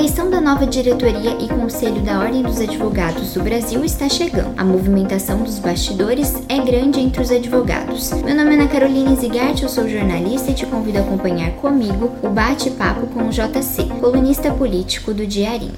eleição 0.00 0.30
da 0.30 0.40
nova 0.40 0.66
diretoria 0.66 1.36
e 1.38 1.46
conselho 1.46 2.00
da 2.00 2.20
Ordem 2.20 2.42
dos 2.42 2.58
Advogados 2.58 3.34
do 3.34 3.42
Brasil 3.42 3.84
está 3.84 4.08
chegando. 4.08 4.58
A 4.58 4.64
movimentação 4.64 5.42
dos 5.42 5.58
bastidores 5.58 6.42
é 6.48 6.58
grande 6.58 6.98
entre 6.98 7.20
os 7.20 7.30
advogados. 7.30 8.10
Meu 8.12 8.34
nome 8.34 8.52
é 8.52 8.54
Ana 8.54 8.66
Carolina 8.66 9.14
Zigart, 9.14 9.60
eu 9.60 9.68
sou 9.68 9.86
jornalista 9.86 10.52
e 10.52 10.54
te 10.54 10.64
convido 10.64 10.96
a 10.96 11.00
acompanhar 11.02 11.50
comigo 11.56 12.16
o 12.22 12.30
bate-papo 12.30 13.08
com 13.08 13.28
o 13.28 13.28
JC, 13.28 13.84
colunista 14.00 14.50
político 14.50 15.12
do 15.12 15.26
Diarinho. 15.26 15.76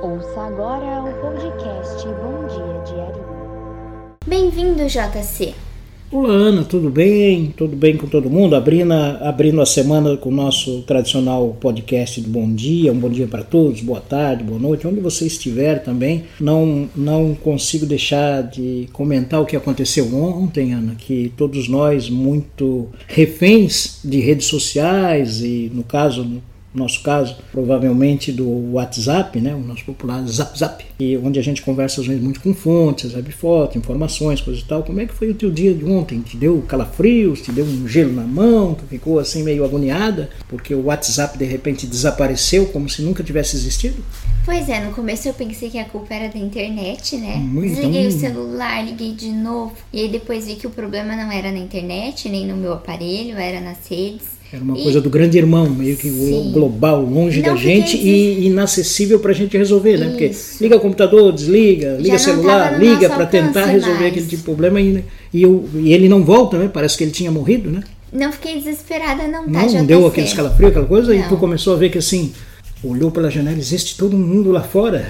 Ouça 0.00 0.40
agora 0.42 1.02
o 1.02 1.12
podcast 1.20 2.06
Bom 2.06 2.46
Dia 2.46 2.84
Diarinho. 2.84 4.14
Bem-vindo, 4.24 4.86
JC. 4.86 5.69
Olá 6.12 6.30
Ana, 6.30 6.64
tudo 6.64 6.90
bem? 6.90 7.54
Tudo 7.56 7.76
bem 7.76 7.96
com 7.96 8.08
todo 8.08 8.28
mundo? 8.28 8.56
Abrindo 8.56 8.92
a, 8.92 9.28
abrindo 9.28 9.60
a 9.60 9.66
semana 9.66 10.16
com 10.16 10.28
o 10.28 10.32
nosso 10.32 10.82
tradicional 10.82 11.56
podcast 11.60 12.20
do 12.20 12.28
Bom 12.28 12.52
Dia, 12.52 12.92
um 12.92 12.98
bom 12.98 13.08
dia 13.08 13.28
para 13.28 13.44
todos, 13.44 13.80
boa 13.80 14.00
tarde, 14.00 14.42
boa 14.42 14.58
noite, 14.58 14.88
onde 14.88 14.98
você 14.98 15.24
estiver 15.24 15.84
também. 15.84 16.24
Não, 16.40 16.88
não 16.96 17.32
consigo 17.36 17.86
deixar 17.86 18.42
de 18.42 18.88
comentar 18.92 19.40
o 19.40 19.46
que 19.46 19.54
aconteceu 19.54 20.12
ontem, 20.12 20.72
Ana, 20.72 20.96
que 20.96 21.32
todos 21.36 21.68
nós, 21.68 22.10
muito 22.10 22.88
reféns 23.06 24.00
de 24.04 24.18
redes 24.18 24.48
sociais 24.48 25.40
e, 25.42 25.70
no 25.72 25.84
caso, 25.84 26.42
no 26.72 26.84
nosso 26.84 27.02
caso, 27.02 27.36
provavelmente 27.50 28.30
do 28.30 28.72
WhatsApp, 28.72 29.40
né, 29.40 29.54
o 29.54 29.60
nosso 29.60 29.84
popular 29.84 30.24
Zap 30.26 30.56
Zap, 30.56 30.84
e 31.00 31.16
onde 31.16 31.38
a 31.38 31.42
gente 31.42 31.62
conversa 31.62 32.00
às 32.00 32.06
vezes 32.06 32.22
muito 32.22 32.40
com 32.40 32.54
fontes, 32.54 33.10
recebe 33.10 33.32
foto, 33.32 33.76
informações, 33.76 34.40
coisas 34.40 34.62
e 34.62 34.66
tal. 34.66 34.82
Como 34.82 35.00
é 35.00 35.06
que 35.06 35.14
foi 35.14 35.30
o 35.30 35.34
teu 35.34 35.50
dia 35.50 35.74
de 35.74 35.84
ontem? 35.84 36.20
Te 36.20 36.36
deu 36.36 36.62
calafrios? 36.62 37.40
Te 37.40 37.50
deu 37.50 37.64
um 37.64 37.88
gelo 37.88 38.12
na 38.12 38.22
mão? 38.22 38.74
Tu 38.74 38.84
ficou 38.86 39.18
assim 39.18 39.42
meio 39.42 39.64
agoniada 39.64 40.30
porque 40.48 40.74
o 40.74 40.84
WhatsApp 40.84 41.36
de 41.36 41.44
repente 41.44 41.86
desapareceu 41.86 42.66
como 42.66 42.88
se 42.88 43.02
nunca 43.02 43.24
tivesse 43.24 43.56
existido? 43.56 44.04
Pois 44.44 44.68
é, 44.68 44.84
no 44.84 44.92
começo 44.92 45.28
eu 45.28 45.34
pensei 45.34 45.70
que 45.70 45.78
a 45.78 45.84
culpa 45.84 46.14
era 46.14 46.32
da 46.32 46.38
internet, 46.38 47.16
né? 47.16 47.36
Muito 47.36 47.74
Desliguei 47.74 48.06
o 48.06 48.12
celular, 48.12 48.84
liguei 48.84 49.12
de 49.12 49.30
novo, 49.30 49.74
e 49.92 50.00
aí 50.00 50.08
depois 50.08 50.46
vi 50.46 50.54
que 50.54 50.66
o 50.66 50.70
problema 50.70 51.14
não 51.14 51.30
era 51.30 51.50
na 51.50 51.58
internet, 51.58 52.28
nem 52.28 52.46
no 52.46 52.56
meu 52.56 52.72
aparelho, 52.72 53.36
era 53.36 53.60
nas 53.60 53.86
redes. 53.88 54.39
Era 54.52 54.64
uma 54.64 54.76
e, 54.76 54.82
coisa 54.82 55.00
do 55.00 55.08
grande 55.08 55.38
irmão, 55.38 55.70
meio 55.70 55.96
que 55.96 56.10
sim. 56.10 56.50
global, 56.52 57.02
longe 57.02 57.40
não 57.40 57.50
da 57.50 57.56
gente 57.56 57.96
e 57.96 58.46
inacessível 58.46 59.20
para 59.20 59.30
a 59.30 59.34
gente 59.34 59.56
resolver, 59.56 59.96
né? 59.96 60.08
Porque 60.08 60.32
liga 60.60 60.76
o 60.76 60.80
computador, 60.80 61.32
desliga, 61.32 61.96
liga 62.00 62.18
celular, 62.18 62.78
liga 62.80 63.08
para 63.08 63.26
tentar 63.26 63.66
resolver 63.66 64.00
mais. 64.00 64.10
aquele 64.10 64.26
tipo 64.26 64.38
de 64.38 64.42
problema 64.42 64.80
e, 64.80 65.04
e, 65.32 65.42
eu, 65.42 65.68
e, 65.74 65.92
ele 65.92 66.08
não 66.08 66.24
volta, 66.24 66.58
né? 66.58 66.68
Parece 66.72 66.98
que 66.98 67.04
ele 67.04 67.12
tinha 67.12 67.30
morrido, 67.30 67.70
né? 67.70 67.84
Não 68.12 68.32
fiquei 68.32 68.56
desesperada, 68.56 69.28
não, 69.28 69.48
tá? 69.48 69.66
Não, 69.66 69.86
deu 69.86 70.04
aquele 70.04 70.26
escalafrio, 70.26 70.68
aquela 70.68 70.86
coisa, 70.86 71.14
não. 71.14 71.20
e 71.20 71.28
tu 71.28 71.36
começou 71.36 71.74
a 71.74 71.76
ver 71.76 71.90
que 71.90 71.98
assim, 71.98 72.32
olhou 72.82 73.10
pela 73.10 73.30
janela, 73.30 73.58
existe 73.58 73.96
todo 73.96 74.16
mundo 74.16 74.50
lá 74.50 74.62
fora. 74.62 75.06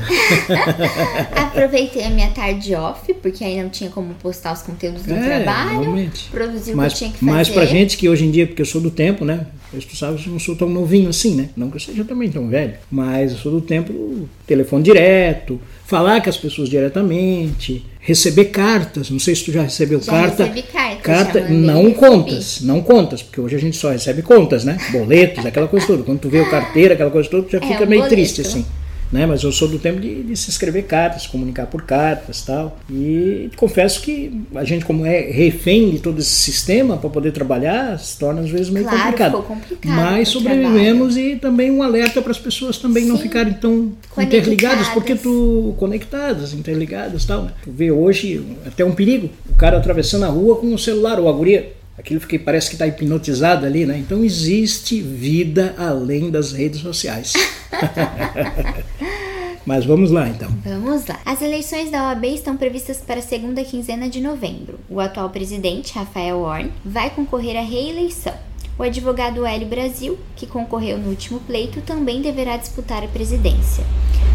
Aproveitei 1.34 2.04
a 2.04 2.10
minha 2.10 2.30
tarde 2.30 2.74
off, 2.74 3.12
porque 3.14 3.44
aí 3.44 3.62
não 3.62 3.70
tinha 3.70 3.90
como 3.90 4.14
postar 4.14 4.52
os 4.52 4.62
conteúdos 4.62 5.02
do 5.02 5.14
é, 5.14 5.42
trabalho. 5.42 5.80
Realmente. 5.80 6.28
Produzir 6.30 6.72
o 6.72 6.76
mas, 6.76 6.92
que 6.92 6.98
tinha 6.98 7.10
que 7.10 7.18
fazer. 7.18 7.30
Mas 7.30 7.48
pra 7.48 7.64
gente 7.64 7.96
que 7.96 8.08
hoje 8.08 8.24
em 8.24 8.30
dia, 8.30 8.46
porque 8.46 8.62
eu 8.62 8.66
sou 8.66 8.80
do 8.80 8.91
tempo, 8.91 9.24
né? 9.24 9.46
Eu, 9.72 9.80
tu 9.80 9.96
sabes, 9.96 10.26
eu 10.26 10.32
não 10.32 10.38
sou 10.38 10.56
tão 10.56 10.68
novinho 10.68 11.08
assim, 11.08 11.34
né? 11.34 11.50
Não 11.56 11.70
que 11.70 11.76
eu 11.76 11.80
seja 11.80 12.04
também 12.04 12.28
tão 12.28 12.48
velho. 12.48 12.74
Mas 12.90 13.32
eu 13.32 13.38
sou 13.38 13.52
do 13.52 13.60
tempo, 13.60 14.28
telefone 14.46 14.82
direto, 14.82 15.60
falar 15.86 16.22
com 16.22 16.28
as 16.28 16.36
pessoas 16.36 16.68
diretamente, 16.68 17.84
receber 18.00 18.46
cartas. 18.46 19.10
Não 19.10 19.18
sei 19.18 19.34
se 19.34 19.44
tu 19.44 19.52
já 19.52 19.62
recebeu 19.62 20.00
já 20.00 20.10
carta. 20.10 20.44
Recebi 20.44 20.62
carta, 20.62 21.02
carta 21.02 21.48
não 21.48 21.92
contas, 21.92 22.60
não 22.62 22.82
contas, 22.82 23.22
porque 23.22 23.41
hoje 23.41 23.56
a 23.56 23.60
gente 23.60 23.76
só 23.76 23.91
recebe 23.91 24.22
contas, 24.22 24.64
né? 24.64 24.76
Boletos, 24.91 25.46
aquela 25.46 25.68
coisa 25.68 25.86
toda. 25.86 26.02
Quando 26.02 26.20
tu 26.20 26.28
vê 26.28 26.41
o 26.41 26.50
carteira, 26.50 26.94
aquela 26.94 27.10
coisa 27.10 27.28
toda, 27.28 27.44
tu 27.44 27.52
já 27.52 27.58
é, 27.58 27.66
fica 27.66 27.86
meio 27.86 28.02
boleto. 28.02 28.14
triste 28.14 28.41
assim 28.41 28.64
né? 29.12 29.27
Mas 29.27 29.42
eu 29.42 29.53
sou 29.53 29.69
do 29.69 29.78
tempo 29.78 30.00
de, 30.00 30.22
de, 30.22 30.36
se 30.36 30.50
escrever 30.50 30.83
cartas, 30.83 31.27
comunicar 31.27 31.66
por 31.66 31.83
cartas 31.83 32.43
tal. 32.43 32.78
E 32.91 33.50
confesso 33.56 34.00
que 34.00 34.44
a 34.54 34.65
gente, 34.65 34.84
como 34.84 35.04
é 35.04 35.21
refém 35.31 35.91
de 35.91 35.98
todo 35.98 36.19
esse 36.19 36.31
sistema 36.31 36.97
para 36.97 37.10
poder 37.10 37.32
trabalhar, 37.32 37.99
se 37.99 38.19
torna 38.19 38.41
às 38.41 38.50
vezes 38.50 38.70
meio 38.70 38.87
claro, 38.87 39.03
complicado. 39.03 39.43
complicado. 39.43 39.94
Mas 39.94 40.28
sobrevivemos 40.28 41.15
trabalho. 41.15 41.34
e 41.34 41.38
também 41.38 41.70
um 41.70 41.82
alerta 41.82 42.22
para 42.22 42.31
as 42.31 42.38
pessoas 42.38 42.78
também 42.78 43.04
Sim. 43.04 43.10
não 43.10 43.19
ficarem 43.19 43.54
tão 43.54 43.93
interligadas, 44.19 44.88
porque 44.88 45.15
tu 45.15 45.75
conectadas, 45.78 46.53
interligadas 46.53 47.25
tal. 47.25 47.43
Né? 47.43 47.53
Tu 47.65 47.70
vê 47.70 47.91
hoje 47.91 48.44
até 48.66 48.84
um 48.84 48.93
perigo, 48.93 49.31
o 49.50 49.54
cara 49.56 49.78
atravessando 49.78 50.25
a 50.25 50.28
rua 50.28 50.56
com 50.56 50.72
o 50.72 50.78
celular 50.78 51.19
ou 51.19 51.28
a 51.28 51.32
guria 51.32 51.79
aquilo 52.00 52.21
que 52.21 52.38
parece 52.38 52.69
que 52.69 52.75
está 52.75 52.87
hipnotizado 52.87 53.66
ali, 53.66 53.87
né? 53.87 53.99
Então 53.99 54.25
existe 54.25 55.00
vida 55.00 55.75
além 55.78 56.31
das 56.31 56.53
redes 56.53 56.81
sociais. 56.81 57.34
Mas 59.65 59.84
vamos 59.84 60.11
lá 60.11 60.27
então. 60.28 60.50
Vamos 60.65 61.06
lá. 61.06 61.21
As 61.25 61.43
eleições 61.43 61.91
da 61.91 62.09
OAB 62.09 62.25
estão 62.25 62.56
previstas 62.56 62.97
para 62.97 63.21
a 63.21 63.22
segunda 63.22 63.62
quinzena 63.62 64.09
de 64.09 64.21
novembro. 64.21 64.81
O 64.88 64.99
atual 64.99 65.28
presidente, 65.31 65.93
Rafael 65.94 66.41
Warren, 66.41 66.72
vai 66.84 67.11
concorrer 67.11 67.56
à 67.56 67.62
reeleição. 67.62 68.34
O 68.78 68.82
advogado 68.82 69.44
Hélio 69.44 69.69
Brasil, 69.69 70.19
que 70.34 70.47
concorreu 70.47 70.97
no 70.97 71.11
último 71.11 71.38
pleito, 71.41 71.82
também 71.82 72.22
deverá 72.22 72.56
disputar 72.56 73.05
a 73.05 73.09
presidência. 73.09 73.84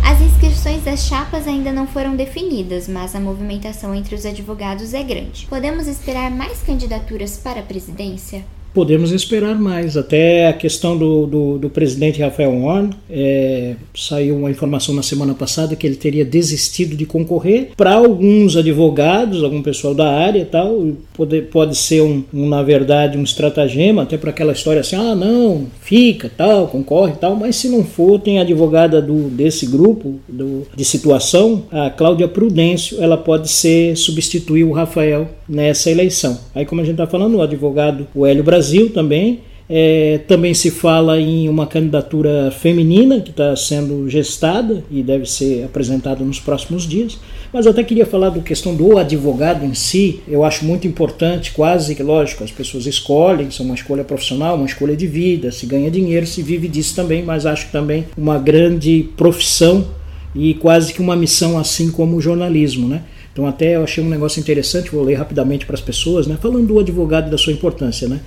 As 0.07 0.21
inscrições 0.21 0.83
das 0.83 1.07
chapas 1.07 1.47
ainda 1.47 1.73
não 1.73 1.87
foram 1.87 2.15
definidas, 2.15 2.87
mas 2.87 3.15
a 3.15 3.19
movimentação 3.19 3.95
entre 3.95 4.13
os 4.13 4.23
advogados 4.23 4.93
é 4.93 5.01
grande. 5.01 5.47
Podemos 5.47 5.87
esperar 5.87 6.29
mais 6.29 6.61
candidaturas 6.61 7.37
para 7.37 7.61
a 7.61 7.63
presidência? 7.63 8.45
Podemos 8.75 9.13
esperar 9.13 9.57
mais. 9.57 9.95
Até 9.95 10.49
a 10.49 10.53
questão 10.53 10.97
do, 10.97 11.25
do, 11.25 11.57
do 11.57 11.69
presidente 11.69 12.21
Rafael 12.21 12.51
Warren, 12.61 12.89
é, 13.09 13.75
saiu 13.95 14.35
uma 14.35 14.51
informação 14.51 14.93
na 14.93 15.01
semana 15.01 15.33
passada 15.33 15.75
que 15.75 15.87
ele 15.87 15.95
teria 15.95 16.25
desistido 16.25 16.95
de 16.95 17.05
concorrer. 17.05 17.69
Para 17.77 17.93
alguns 17.93 18.57
advogados, 18.57 19.41
algum 19.41 19.61
pessoal 19.61 19.95
da 19.95 20.11
área 20.11 20.45
tal, 20.45 20.91
pode, 21.13 21.41
pode 21.43 21.77
ser, 21.77 22.01
um, 22.01 22.23
um 22.33 22.49
na 22.49 22.61
verdade, 22.61 23.17
um 23.17 23.23
estratagema, 23.23 24.03
até 24.03 24.17
para 24.17 24.31
aquela 24.31 24.51
história 24.51 24.81
assim: 24.81 24.97
ah, 24.97 25.15
não, 25.15 25.67
fica, 25.79 26.29
tal, 26.35 26.67
concorre 26.67 27.13
tal. 27.19 27.35
Mas 27.35 27.55
se 27.55 27.69
não 27.69 27.83
for, 27.83 28.19
tem 28.19 28.39
a 28.39 28.41
advogada 28.41 29.01
do, 29.01 29.29
desse 29.29 29.65
grupo 29.65 30.19
do, 30.27 30.63
de 30.75 30.83
situação, 30.83 31.63
a 31.71 31.89
Cláudia 31.89 32.27
Prudêncio, 32.27 33.01
ela 33.01 33.15
pode 33.15 33.47
ser 33.49 33.95
substituir 33.95 34.65
o 34.65 34.73
Rafael 34.73 35.29
nessa 35.47 35.89
eleição. 35.89 36.39
Aí, 36.53 36.65
como 36.65 36.81
a 36.81 36.83
gente 36.83 36.93
está 36.93 37.07
falando, 37.07 37.35
o 37.35 37.41
advogado 37.41 38.07
o 38.13 38.25
Hélio 38.25 38.43
Brasil 38.43 38.89
também. 38.91 39.41
É, 39.67 40.19
também 40.27 40.53
se 40.53 40.69
fala 40.69 41.19
em 41.19 41.49
uma 41.49 41.65
candidatura 41.65 42.51
feminina 42.51 43.19
que 43.19 43.31
está 43.31 43.55
sendo 43.55 44.07
gestada 44.07 44.83
e 44.91 45.01
deve 45.01 45.25
ser 45.25 45.63
apresentada 45.63 46.23
nos 46.23 46.39
próximos 46.39 46.87
dias. 46.87 47.17
Mas 47.51 47.65
eu 47.65 47.71
até 47.71 47.83
queria 47.83 48.05
falar 48.05 48.29
da 48.29 48.41
questão 48.41 48.75
do 48.75 48.95
advogado 48.95 49.65
em 49.65 49.73
si. 49.73 50.19
Eu 50.27 50.43
acho 50.43 50.63
muito 50.65 50.85
importante, 50.87 51.51
quase 51.51 51.95
que 51.95 52.03
lógico, 52.03 52.43
as 52.43 52.51
pessoas 52.51 52.85
escolhem, 52.85 53.49
são 53.49 53.65
uma 53.65 53.73
escolha 53.73 54.03
profissional, 54.03 54.55
uma 54.55 54.67
escolha 54.67 54.95
de 54.95 55.07
vida, 55.07 55.51
se 55.51 55.65
ganha 55.65 55.89
dinheiro, 55.89 56.27
se 56.27 56.43
vive 56.43 56.67
disso 56.67 56.95
também, 56.95 57.23
mas 57.23 57.47
acho 57.47 57.71
também 57.71 58.05
uma 58.15 58.37
grande 58.37 59.09
profissão 59.17 59.87
e 60.35 60.53
quase 60.53 60.93
que 60.93 61.01
uma 61.01 61.15
missão 61.15 61.57
assim 61.57 61.89
como 61.89 62.17
o 62.17 62.21
jornalismo, 62.21 62.87
né? 62.87 63.03
Então 63.35 63.45
até 63.45 63.75
eu 63.75 63.83
achei 63.83 64.01
um 64.01 64.07
negócio 64.07 64.39
interessante, 64.39 64.89
vou 64.89 65.03
ler 65.03 65.15
rapidamente 65.15 65.65
para 65.65 65.75
as 65.75 65.81
pessoas, 65.81 66.25
né? 66.25 66.37
falando 66.41 66.67
do 66.67 66.79
advogado 66.79 67.27
e 67.27 67.29
da 67.29 67.37
sua 67.37 67.51
importância. 67.51 68.07
Né? 68.07 68.21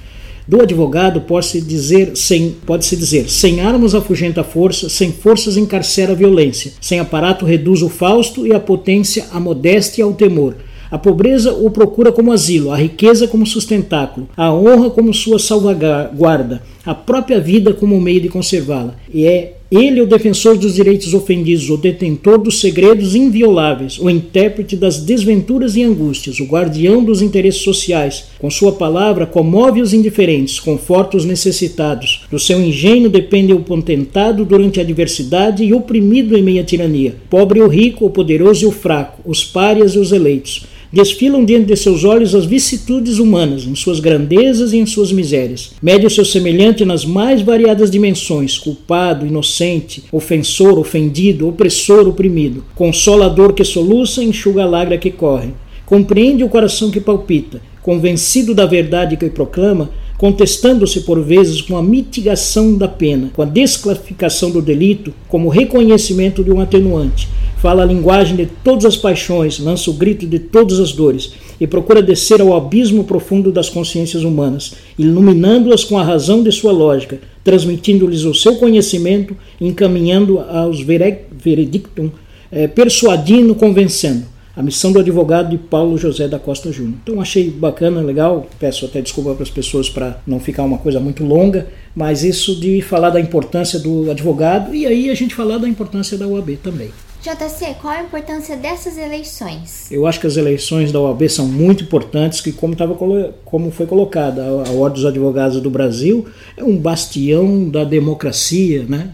Do 0.46 0.60
advogado 0.60 1.22
pode-se 1.22 1.62
dizer, 1.62 2.14
sem, 2.14 2.50
pode-se 2.66 2.94
dizer, 2.94 3.30
sem 3.30 3.62
armas 3.62 3.94
afugenta 3.94 4.42
a 4.42 4.44
força, 4.44 4.90
sem 4.90 5.10
forças 5.10 5.56
encarcera 5.56 6.12
a 6.12 6.14
violência, 6.14 6.72
sem 6.78 7.00
aparato 7.00 7.46
reduz 7.46 7.80
o 7.80 7.88
fausto 7.88 8.46
e 8.46 8.52
a 8.52 8.60
potência 8.60 9.24
a 9.32 9.40
modéstia 9.40 10.04
ao 10.04 10.12
temor. 10.12 10.56
A 10.90 10.98
pobreza 10.98 11.54
o 11.54 11.70
procura 11.70 12.12
como 12.12 12.30
asilo, 12.30 12.70
a 12.70 12.76
riqueza 12.76 13.26
como 13.26 13.46
sustentáculo, 13.46 14.28
a 14.36 14.52
honra 14.52 14.90
como 14.90 15.14
sua 15.14 15.38
salvaguarda, 15.38 16.62
a 16.84 16.94
própria 16.94 17.40
vida 17.40 17.72
como 17.72 17.98
meio 17.98 18.20
de 18.20 18.28
conservá-la. 18.28 18.94
E 19.12 19.26
é 19.26 19.57
ele, 19.70 20.00
o 20.00 20.06
defensor 20.06 20.56
dos 20.56 20.74
direitos 20.74 21.12
ofendidos, 21.12 21.68
o 21.68 21.76
detentor 21.76 22.38
dos 22.38 22.58
segredos 22.58 23.14
invioláveis, 23.14 23.98
o 23.98 24.08
intérprete 24.08 24.74
das 24.74 24.98
desventuras 24.98 25.76
e 25.76 25.82
angústias, 25.82 26.40
o 26.40 26.46
guardião 26.46 27.04
dos 27.04 27.20
interesses 27.20 27.60
sociais. 27.60 28.24
Com 28.38 28.50
sua 28.50 28.72
palavra, 28.72 29.26
comove 29.26 29.82
os 29.82 29.92
indiferentes, 29.92 30.58
conforta 30.58 31.18
os 31.18 31.26
necessitados. 31.26 32.22
Do 32.30 32.38
seu 32.38 32.58
engenho 32.60 33.10
depende 33.10 33.52
o 33.52 33.60
potentado 33.60 34.42
durante 34.44 34.80
a 34.80 34.82
adversidade 34.82 35.62
e 35.62 35.74
oprimido 35.74 36.36
em 36.36 36.42
meia 36.42 36.64
tirania. 36.64 37.16
Pobre 37.28 37.60
o 37.60 37.68
rico, 37.68 38.06
o 38.06 38.10
poderoso 38.10 38.64
e 38.64 38.66
o 38.66 38.72
fraco, 38.72 39.20
os 39.24 39.44
párias 39.44 39.94
e 39.94 39.98
os 39.98 40.12
eleitos 40.12 40.66
desfilam 40.92 41.44
diante 41.44 41.66
de 41.66 41.76
seus 41.76 42.04
olhos 42.04 42.34
as 42.34 42.44
vicissitudes 42.44 43.18
humanas, 43.18 43.64
em 43.64 43.74
suas 43.74 44.00
grandezas 44.00 44.72
e 44.72 44.78
em 44.78 44.86
suas 44.86 45.12
misérias. 45.12 45.72
Mede 45.82 46.06
o 46.06 46.10
seu 46.10 46.24
semelhante 46.24 46.84
nas 46.84 47.04
mais 47.04 47.42
variadas 47.42 47.90
dimensões: 47.90 48.58
culpado, 48.58 49.26
inocente, 49.26 50.04
ofensor, 50.10 50.78
ofendido, 50.78 51.48
opressor, 51.48 52.08
oprimido, 52.08 52.64
consolador 52.74 53.52
que 53.52 53.64
soluça, 53.64 54.22
enxuga 54.22 54.62
a 54.62 54.66
lágrima 54.66 55.00
que 55.00 55.10
corre. 55.10 55.50
Compreende 55.84 56.44
o 56.44 56.48
coração 56.48 56.90
que 56.90 57.00
palpita, 57.00 57.62
convencido 57.82 58.54
da 58.54 58.66
verdade 58.66 59.16
que 59.16 59.30
proclama, 59.30 59.90
contestando-se 60.18 61.02
por 61.02 61.22
vezes 61.22 61.62
com 61.62 61.76
a 61.76 61.82
mitigação 61.82 62.76
da 62.76 62.88
pena, 62.88 63.30
com 63.32 63.40
a 63.40 63.44
desclassificação 63.46 64.50
do 64.50 64.60
delito 64.60 65.14
como 65.28 65.48
reconhecimento 65.48 66.42
de 66.42 66.50
um 66.50 66.60
atenuante. 66.60 67.28
Fala 67.58 67.82
a 67.82 67.86
linguagem 67.86 68.36
de 68.36 68.46
todas 68.46 68.84
as 68.84 68.96
paixões, 68.96 69.60
lança 69.60 69.90
o 69.90 69.94
grito 69.94 70.26
de 70.26 70.40
todas 70.40 70.80
as 70.80 70.92
dores 70.92 71.32
e 71.60 71.66
procura 71.66 72.02
descer 72.02 72.40
ao 72.40 72.56
abismo 72.56 73.04
profundo 73.04 73.50
das 73.50 73.68
consciências 73.68 74.24
humanas, 74.24 74.74
iluminando-as 74.98 75.84
com 75.84 75.96
a 75.98 76.04
razão 76.04 76.42
de 76.42 76.52
sua 76.52 76.72
lógica, 76.72 77.20
transmitindo-lhes 77.42 78.24
o 78.24 78.34
seu 78.34 78.56
conhecimento, 78.56 79.36
encaminhando 79.60 80.40
aos 80.40 80.80
veredictum, 80.82 82.10
eh, 82.50 82.66
persuadindo, 82.66 83.54
convencendo 83.54 84.37
a 84.58 84.62
missão 84.62 84.90
do 84.90 84.98
advogado 84.98 85.50
de 85.50 85.56
Paulo 85.56 85.96
José 85.96 86.26
da 86.26 86.36
Costa 86.36 86.72
Júnior. 86.72 86.96
Então 87.04 87.20
achei 87.20 87.48
bacana, 87.48 88.00
legal. 88.00 88.44
Peço 88.58 88.86
até 88.86 89.00
desculpa 89.00 89.32
para 89.32 89.44
as 89.44 89.50
pessoas 89.50 89.88
para 89.88 90.20
não 90.26 90.40
ficar 90.40 90.64
uma 90.64 90.78
coisa 90.78 90.98
muito 90.98 91.24
longa, 91.24 91.68
mas 91.94 92.24
isso 92.24 92.56
de 92.56 92.82
falar 92.82 93.10
da 93.10 93.20
importância 93.20 93.78
do 93.78 94.10
advogado 94.10 94.74
e 94.74 94.84
aí 94.84 95.10
a 95.10 95.14
gente 95.14 95.32
falar 95.32 95.58
da 95.58 95.68
importância 95.68 96.18
da 96.18 96.26
UAB 96.26 96.56
também. 96.60 96.90
JC, 97.22 97.76
qual 97.80 97.94
a 97.94 98.02
importância 98.02 98.56
dessas 98.56 98.98
eleições? 98.98 99.92
Eu 99.92 100.08
acho 100.08 100.18
que 100.18 100.26
as 100.26 100.36
eleições 100.36 100.90
da 100.90 101.00
OAB 101.00 101.28
são 101.28 101.46
muito 101.46 101.84
importantes, 101.84 102.40
que 102.40 102.50
como, 102.50 102.74
tava, 102.74 102.96
como 103.44 103.70
foi 103.70 103.86
colocada, 103.86 104.42
a 104.42 104.70
Ordem 104.72 105.02
dos 105.02 105.04
Advogados 105.04 105.60
do 105.60 105.70
Brasil 105.70 106.26
é 106.56 106.64
um 106.64 106.76
bastião 106.76 107.68
da 107.68 107.84
democracia, 107.84 108.84
né? 108.88 109.12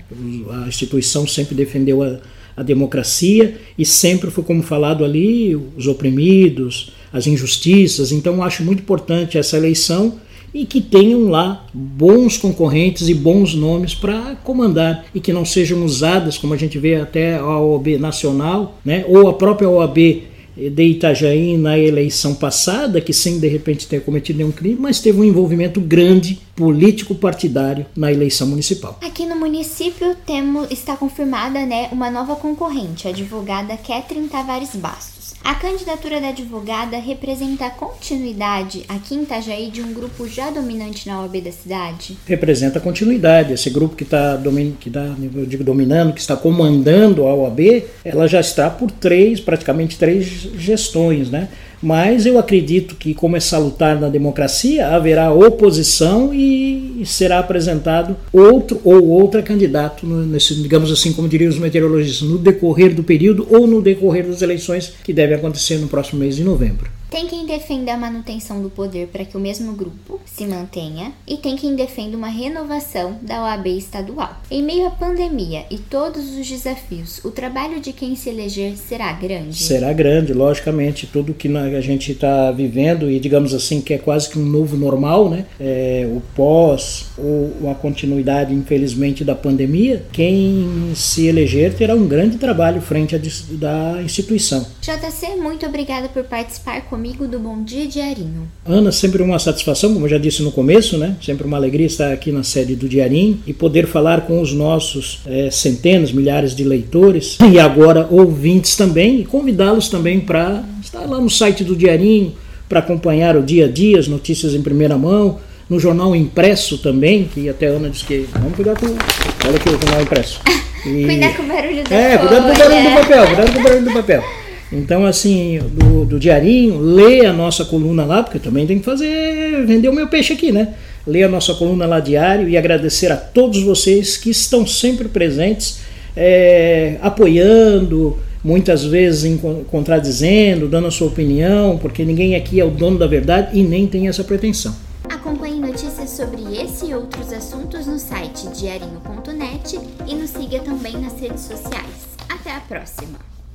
A 0.65 0.69
instituição 0.69 1.27
sempre 1.27 1.55
defendeu 1.55 2.03
a, 2.03 2.19
a 2.57 2.63
democracia 2.63 3.59
e 3.79 3.85
sempre 3.85 4.31
foi 4.31 4.45
como 4.45 4.63
falado 4.63 5.05
ali 5.05 5.55
os 5.55 5.87
oprimidos, 5.87 6.93
as 7.13 7.27
injustiças. 7.27 8.13
Então 8.13 8.43
acho 8.43 8.63
muito 8.63 8.81
importante 8.81 9.39
essa 9.39 9.57
eleição 9.57 10.19
e 10.55 10.65
que 10.65 10.81
tenham 10.81 11.29
lá 11.29 11.67
bons 11.75 12.37
concorrentes 12.37 13.09
e 13.09 13.15
bons 13.15 13.55
nomes 13.55 13.95
para 13.95 14.37
comandar 14.45 15.05
e 15.13 15.19
que 15.19 15.33
não 15.33 15.45
sejam 15.45 15.85
usadas 15.85 16.39
como 16.39 16.55
a 16.55 16.57
gente 16.57 16.79
vê 16.79 16.95
até 16.95 17.37
a 17.37 17.59
OAB 17.59 17.99
nacional, 17.99 18.79
né, 18.85 19.05
ou 19.09 19.29
a 19.29 19.35
própria 19.35 19.69
OAB 19.69 20.23
de 20.57 20.83
Itajaí 20.83 21.57
na 21.57 21.79
eleição 21.79 22.35
passada, 22.35 23.01
que 23.01 23.13
sem 23.13 23.39
de 23.39 23.49
repente 23.49 23.87
ter 23.87 24.03
cometido 24.03 24.39
nenhum 24.39 24.53
crime, 24.53 24.77
mas 24.79 25.01
teve 25.01 25.21
um 25.21 25.25
envolvimento 25.25 25.81
grande 25.81 26.41
político-partidário 26.55 27.87
na 27.97 28.13
eleição 28.13 28.47
municipal. 28.47 28.99
Aqui 29.03 29.27
no 29.27 29.37
município 29.37 30.17
temos, 30.27 30.71
está 30.71 30.97
confirmada 30.97 31.67
né, 31.67 31.89
uma 31.91 32.11
nova 32.11 32.37
concorrente, 32.37 33.07
a 33.07 33.11
advogada 33.11 33.77
Catherine 33.77 34.29
Tavares 34.29 34.75
Bastos. 34.75 35.24
A 35.45 35.55
candidatura 35.55 36.23
da 36.23 36.29
advogada 36.29 36.97
representa 36.97 37.67
a 37.67 37.71
continuidade 37.71 38.83
aqui 38.89 39.15
em 39.15 39.25
Itajaí 39.25 39.71
de 39.71 39.83
um 39.83 39.93
grupo 39.93 40.27
já 40.27 40.49
dominante 40.49 41.07
na 41.07 41.21
OAB 41.21 41.43
da 41.43 41.53
cidade? 41.53 42.17
Representa 42.27 42.79
a 42.79 42.81
continuidade. 42.81 43.53
Esse 43.53 43.69
grupo 43.69 43.95
que 43.95 44.05
está 44.05 44.41
que 44.81 44.89
tá, 44.89 45.15
dominando, 45.63 46.15
que 46.15 46.21
está 46.21 46.35
comandando 46.35 47.27
a 47.27 47.35
OAB, 47.35 47.85
ela 48.03 48.27
já 48.27 48.41
está 48.41 48.71
por 48.71 48.91
três, 48.91 49.39
praticamente 49.39 49.99
três 49.99 50.25
gestões, 50.25 51.31
né? 51.31 51.51
Mas 51.85 52.25
eu 52.25 52.39
acredito 52.39 52.97
que, 52.97 53.13
como 53.13 53.37
é 53.37 53.41
salutar 53.41 54.01
na 54.01 54.09
democracia, 54.09 54.89
haverá 54.89 55.31
oposição 55.31 56.33
e 56.33 57.03
será 57.05 57.39
apresentado 57.39 58.17
outro 58.33 58.81
ou 58.83 59.07
outra 59.07 59.43
candidato, 59.43 60.07
nesse, 60.07 60.55
digamos 60.55 60.91
assim, 60.91 61.13
como 61.13 61.29
diriam 61.29 61.51
os 61.51 61.59
meteorologistas, 61.59 62.27
no 62.27 62.39
decorrer 62.39 62.95
do 62.95 63.05
período 63.05 63.47
ou 63.51 63.67
no 63.67 63.83
decorrer 63.83 64.27
das 64.27 64.41
eleições 64.41 64.95
que 65.05 65.13
devem 65.13 65.37
acontecer 65.37 65.77
no 65.77 65.87
próximo 65.87 66.21
mês 66.21 66.37
de 66.37 66.43
novembro. 66.43 66.91
Tem 67.15 67.29
quem 67.29 67.47
defenda 67.47 67.95
a 67.95 67.97
manutenção 67.97 68.61
do 68.61 68.69
poder 68.69 69.07
para 69.07 69.25
que 69.25 69.37
o 69.37 69.41
mesmo 69.41 69.73
grupo 69.73 70.21
se 70.27 70.45
mantenha 70.45 71.13
e 71.25 71.37
tem 71.37 71.55
quem 71.55 71.77
defenda 71.77 72.17
uma 72.17 72.27
renovação 72.27 73.21
da 73.23 73.41
OAB 73.45 73.69
estadual. 73.69 74.37
Em 74.51 74.61
meio 74.61 74.89
à 74.89 74.91
pandemia 74.91 75.63
e 75.71 75.79
todos 75.79 76.37
os 76.37 76.45
desafios, 76.45 77.25
o 77.25 77.31
trabalho 77.31 77.79
de 77.79 77.93
quem 77.93 78.17
se 78.17 78.31
eleger 78.31 78.77
será 78.77 79.13
grande? 79.13 79.55
Será 79.55 79.93
grande, 79.93 80.33
logicamente. 80.33 81.07
Tudo 81.07 81.33
que 81.33 81.47
a 81.57 81.81
gente 81.81 82.11
está 82.11 82.51
vivendo 82.51 83.09
e, 83.09 83.21
digamos 83.21 83.55
assim, 83.55 83.81
que 83.81 83.95
é 83.95 83.99
quase 83.99 84.29
que 84.29 84.37
um 84.37 84.45
novo 84.45 84.77
normal, 84.77 85.31
né? 85.31 85.47
É, 85.61 86.11
o 86.11 86.21
pós 86.35 87.11
ou 87.17 87.71
a 87.71 87.77
continuidade, 87.77 88.53
infelizmente, 88.53 89.23
da 89.23 89.37
pandemia, 89.37 90.05
quem 90.11 90.91
se 90.97 91.29
eleger 91.29 91.75
terá 91.75 91.95
um 91.95 92.09
grande 92.09 92.39
trabalho 92.39 92.81
frente 92.81 93.15
à 93.15 93.21
da 93.51 94.03
instituição. 94.03 94.67
JC, 94.83 95.37
muito 95.37 95.65
obrigada 95.65 96.09
por 96.09 96.25
participar 96.25 96.81
comigo 96.87 97.04
comigo 97.05 97.29
do 97.29 97.39
Bom 97.39 97.63
Dia 97.63 97.87
Diarinho. 97.87 98.49
Ana, 98.65 98.91
sempre 98.91 99.23
uma 99.23 99.39
satisfação, 99.39 99.93
como 99.93 100.07
eu 100.07 100.09
já 100.09 100.17
disse 100.17 100.43
no 100.43 100.51
começo, 100.51 100.97
né? 100.97 101.15
Sempre 101.21 101.47
uma 101.47 101.59
alegria 101.59 101.85
estar 101.85 102.11
aqui 102.11 102.33
na 102.33 102.43
sede 102.43 102.75
do 102.75 102.89
Diarinho 102.89 103.39
e 103.47 103.53
poder 103.53 103.87
falar 103.87 104.23
com 104.23 104.41
os 104.41 104.55
nossos 104.55 105.21
é, 105.27 105.51
centenas, 105.51 106.13
milhares 106.13 106.57
de 106.57 106.65
leitores 106.65 107.37
e 107.53 107.59
agora 107.59 108.09
ouvintes 108.11 108.75
também 108.75 109.21
e 109.21 109.25
convidá-los 109.27 109.91
também 109.91 110.19
para 110.19 110.65
estar 110.83 111.01
lá 111.01 111.21
no 111.21 111.29
site 111.29 111.63
do 111.63 111.77
Diarinho 111.77 112.33
para 112.71 112.81
acompanhar 112.81 113.37
o 113.37 113.43
dia 113.43 113.67
a 113.67 113.69
dia, 113.69 113.99
as 113.99 114.09
notícias 114.09 114.55
em 114.55 114.63
primeira 114.63 114.97
mão, 114.97 115.39
no 115.69 115.79
jornal 115.79 116.17
impresso 116.17 116.79
também, 116.79 117.25
que 117.25 117.51
até 117.51 117.67
a 117.67 117.73
Ana 117.73 117.91
disse 117.91 118.07
que 118.07 118.27
vamos 118.33 118.55
cuidar 118.57 118.81
com. 118.81 118.87
Olha 118.87 119.57
aqui 119.57 119.69
o 119.69 119.73
jornal 119.73 120.01
impresso. 120.01 120.41
E... 120.87 121.07
cuidar 121.07 121.35
com 121.35 121.43
o 121.43 121.47
barulho 121.47 121.83
do 121.83 121.95
É, 121.95 122.19
cuidado 122.19 122.45
com 122.45 122.53
o 122.53 122.59
barulho 122.59 122.83
do 122.83 123.01
papel, 123.01 123.27
cuidado 123.27 123.53
com 123.55 123.59
o 123.59 123.63
barulho 123.63 123.85
do 123.85 123.93
papel. 123.95 124.44
Então, 124.75 125.07
assim, 125.07 125.61
do, 125.73 126.05
do 126.05 126.19
diarinho, 126.19 126.81
lê 126.81 127.25
a 127.25 127.33
nossa 127.33 127.65
coluna 127.65 128.05
lá, 128.05 128.25
porque 128.25 128.41
também 128.41 128.67
tem 128.67 128.81
que 128.81 128.85
fazer, 128.85 129.65
vender 129.65 129.89
o 129.89 129.93
meu 129.93 130.09
peixe 130.09 130.33
aqui, 130.33 130.51
né? 130.51 130.75
Lê 131.07 131.23
a 131.23 131.29
nossa 131.29 131.55
coluna 131.55 131.87
lá 131.87 132.01
diário 132.01 132.49
e 132.49 132.57
agradecer 132.57 133.13
a 133.13 133.17
todos 133.17 133.63
vocês 133.63 134.17
que 134.17 134.31
estão 134.31 134.67
sempre 134.67 135.07
presentes, 135.07 135.79
é, 136.17 136.97
apoiando, 137.01 138.19
muitas 138.43 138.85
vezes 138.85 139.41
contradizendo, 139.71 140.69
dando 140.69 140.89
a 140.89 140.91
sua 140.91 141.07
opinião, 141.07 141.79
porque 141.79 142.05
ninguém 142.05 142.35
aqui 142.35 142.59
é 142.59 142.65
o 142.65 142.71
dono 142.71 142.99
da 142.99 143.07
verdade 143.07 143.57
e 143.57 143.63
nem 143.63 143.87
tem 143.87 144.09
essa 144.09 144.25
pretensão. 144.25 144.75
Acompanhe 145.09 145.61
notícias 145.61 146.11
sobre 146.11 146.43
esse 146.61 146.87
e 146.87 146.95
outros 146.95 147.33
assuntos 147.33 147.87
no 147.87 147.99
site 147.99 148.49
diarinho.net 148.49 149.79
e 150.07 150.15
nos 150.15 150.31
siga 150.31 150.59
também 150.61 150.99
nas 150.99 151.21
redes 151.21 151.43
sociais. 151.43 152.09
Até 152.29 152.51
a 152.51 152.61
próxima! 152.61 153.34